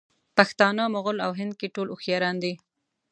[0.37, 2.53] پښتانه، مغل او هندکي ټول هوښیار دي.